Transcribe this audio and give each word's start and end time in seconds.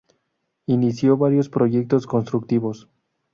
Inició 0.65 1.15
varios 1.15 1.47
proyectos 1.47 2.07
constructivos. 2.07 2.89